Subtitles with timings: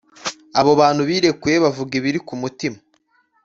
[0.59, 2.77] abo bantu birekuye bavuga ibibari kumutima